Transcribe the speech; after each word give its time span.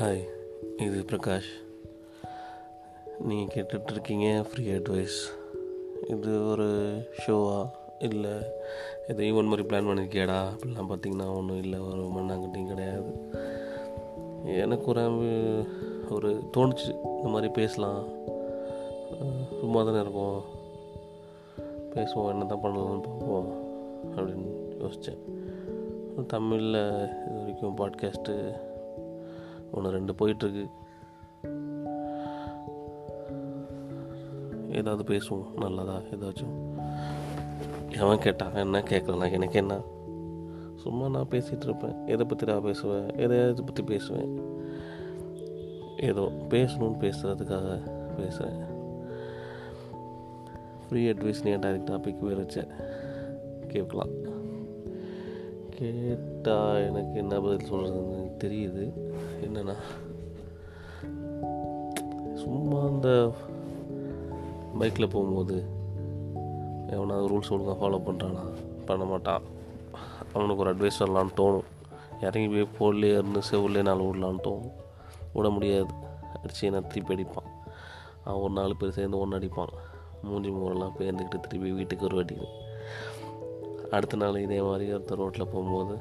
Hi 0.00 0.22
இது 0.78 1.04
பிரகாஷ். 1.10 1.50
நீங்கள் 3.20 3.52
கேட்டுட்ருக்கீங்க 3.54 4.44
ஃப்ரீ 4.48 4.64
அட்வைஸ் 4.70 5.18
இது 6.08 6.48
ஒரு 6.48 6.68
ஷோவா 7.22 7.70
இல்லை 7.98 8.30
எது 9.08 9.24
ஈவன் 9.24 9.50
மாதிரி 9.50 9.68
பிளான் 9.68 9.88
பண்ணியிருக்கியாடா 9.88 10.38
அப்படிலாம் 10.52 10.90
பார்த்தீங்கன்னா 10.90 11.28
ஒன்றும் 11.36 11.62
இல்லை 11.62 11.78
ஒரு 11.78 12.02
மண்ணாங்கட்டியும் 12.16 12.66
கிடையாது. 12.66 13.12
எனக்கு 14.44 14.86
ஒரு 14.86 15.04
ஒரு 16.10 16.30
தோணுச்சு 16.56 16.88
இந்த 17.16 17.28
மாதிரி 17.28 17.52
பேசலாம். 17.52 18.02
சும்மா 19.60 19.82
தானே 19.82 20.00
இருக்கும் 20.00 20.40
பேசுவோம் 21.94 22.30
என்ன 22.30 22.44
தான் 22.44 22.62
பண்ணலாம்னு 22.62 23.06
பார்ப்போம் 23.08 23.50
அப்படின்னு 24.16 24.50
யோசித்தேன் 24.82 25.22
தமிழில் 26.26 27.08
இது 27.26 27.38
வரைக்கும் 27.38 27.76
பாட்காஸ்ட்டு 27.76 28.56
ஒன்று 29.72 29.90
ரெண்டு 29.90 30.12
போயிட்டுருக்கு. 30.12 30.70
ஏதாவது 34.72 35.14
பேசுவோம் 35.14 35.52
நல்லதா 35.56 35.96
ஏதாச்சும். 35.96 36.78
எவன் 37.88 38.18
கேட்டான் 38.18 38.54
என்ன 38.54 38.80
கேட்கலண்ணா 38.80 39.32
எனக்கு 39.32 39.58
என்ன? 39.58 39.80
சும்மா 40.76 41.08
நான் 41.08 41.28
பேசிகிட்டு 41.30 41.62
இருப்பேன். 41.62 42.06
எதை 42.06 42.26
பற்றி 42.26 42.46
நான் 42.46 42.62
பேசுவேன் 42.62 43.18
எதையாவது 43.18 43.64
பற்றி 43.64 43.82
பேசுவேன்? 43.82 44.40
ஏதோ 45.98 46.20
பேசணும்னு 46.48 46.98
பேசுகிறதுக்காக 47.00 47.90
பேசுகிறேன் 48.16 48.70
ஃப்ரீ 50.88 51.10
அட்வைஸ் 51.10 51.44
நீ 51.44 51.50
டைரக்ட் 51.50 51.96
டாபிக் 51.96 52.18
வேறு 52.18 52.42
வச்சேன் 52.42 52.68
கேட்கலாம். 53.68 54.40
கேட்டால் 55.82 56.86
எனக்கு 56.86 57.14
என்ன 57.14 57.40
பதில் 57.40 57.72
சொல்கிறதுன்னு 57.72 58.30
தெரியுது. 58.44 58.92
என்னென்னா 59.42 59.74
சும்மா 62.34 62.82
அந்த 62.82 63.34
பைக்கில் 64.78 65.10
போகும்போது 65.10 65.64
எவனாவது 66.90 67.28
ரூல்ஸ் 67.28 67.52
ஒழுங்காக 67.52 67.86
ஃபாலோ 67.86 68.00
பண்ணுறானா 68.00 68.40
பண்ண 68.86 69.04
மாட்டான். 69.04 69.42
அவனுக்கு 70.32 70.62
ஒரு 70.62 70.76
அட்வைஸ் 70.76 71.02
சொல்லலான்னு 71.02 71.36
தோணும். 71.36 72.24
இறங்கி 72.24 72.64
போய் 72.64 72.92
போடலே 72.92 73.10
இருந்து 73.10 73.40
செவ்விலே 73.50 73.82
நாலு 73.82 74.02
விடலான்னு 74.02 74.38
தோணும். 74.44 74.72
விட 75.32 75.50
முடியாது. 75.50 75.94
அடித்து 76.42 76.66
என்ன 76.66 76.80
திருப்பி 76.80 77.14
அடிப்பான். 77.14 77.50
அவன் 78.24 78.40
ஒரு 78.40 78.52
நாலு 78.52 78.76
பேர் 78.76 78.90
சேர்ந்து 78.90 79.18
ஒன்று 79.18 79.38
அடிப்பான். 79.38 79.72
மூஞ்சி 80.22 80.48
மூரெல்லாம் 80.48 80.92
பேர்ந்துக்கிட்டு 80.98 81.40
திருப்பி 81.40 81.72
வீட்டுக்கு 81.72 82.04
ஒரு 82.04 82.18
அடிக்கும் 82.18 82.60
அடுத்த 83.96 84.16
நாள் 84.16 84.42
இதே 84.42 84.58
மாதிரி 84.60 84.84
ஒருத்தர் 84.92 85.20
ரோட்டில் 85.22 85.50
போகும்போது 85.52 85.94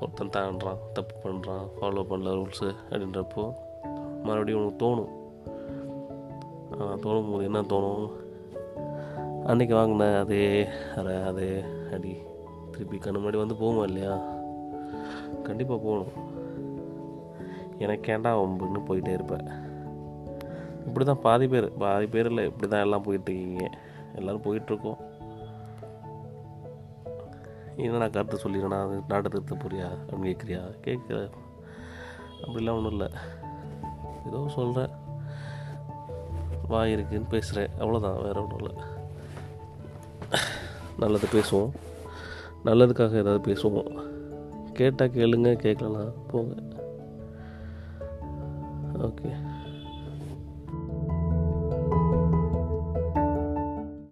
ஒருத்தன் 0.00 0.34
தாண்டுறான் 0.36 0.80
தப்பு 0.92 1.14
பண்ணுறான் 1.22 1.66
ஃபாலோ 1.76 2.02
பண்ணல 2.10 2.32
ரூல்ஸு 2.38 2.68
அப்படின்றப்போ 2.90 3.44
மறுபடியும் 4.22 4.60
உனக்கு 4.60 4.78
தோணும். 4.84 5.12
தோணும் 7.04 7.30
போது 7.30 7.44
என்ன 7.44 7.60
தோணும்? 7.60 8.06
அன்றைக்கி 9.46 9.74
வாங்கின 9.78 10.06
அதே 10.18 10.44
அரை 10.96 11.16
அதே 11.30 11.48
அடி. 11.92 12.14
திருப்பி 12.72 12.96
கண்ணு 12.96 13.22
முன்னாடி 13.22 13.40
வந்து 13.42 13.54
போகுமா 13.54 13.82
இல்லையா? 13.82 14.14
கண்டிப்பாக 15.42 15.80
போகணும். 15.86 16.12
எனக்கு 17.78 18.12
ஏண்டா 18.12 18.32
ஒம்புன்னு 18.42 18.80
போயிட்டே 18.88 19.12
இருப்பேன். 19.12 19.46
இப்படி 20.86 21.04
தான் 21.06 21.24
பாதி 21.26 21.46
பேர் 21.48 21.76
பாதி 21.76 22.06
பேர் 22.06 22.26
இல்லை 22.26 22.44
இப்படி 22.44 22.68
தான் 22.70 22.84
எல்லாம் 22.86 23.04
போயிட்டுருக்கீங்க 23.04 23.66
எல்லோரும் 24.14 24.46
போயிட்டுருக்கோம் 24.46 25.00
என்னடா 27.76 28.08
கருத்து 28.08 28.36
சொல்லிடுறேன்? 28.36 29.02
அது 29.08 29.30
திருத்த 29.30 29.54
போறியா 29.54 29.88
அப்படின்னு 30.10 30.24
கேட்குறியா? 30.24 30.76
கேட்குற 30.84 31.30
அப்படிலாம் 32.42 32.70
ஒன்றும் 32.70 32.90
இல்லை. 32.90 33.10
ஏதோ 34.26 34.48
சொல்கிறேன் 34.48 34.90
வாய் 36.68 36.92
இருக்குன்னு 36.92 37.26
பேசுகிறேன் 37.26 37.70
அவ்வளோதான் 37.78 38.22
வேறு 38.22 38.42
ஒன்றும் 38.42 38.58
இல்லை. 38.58 38.82
நல்லது 40.98 41.26
பேசுவோம். 41.32 41.70
நல்லதுக்காக 42.64 43.14
ஏதாவது 43.14 43.52
பேசுவோம். 43.52 44.02
கேட்டால் 44.72 45.10
கேளுங்க 45.10 45.54
கேட்கலாம் 45.54 46.12
போங்க. 46.30 46.54
ஓகே. 48.94 49.52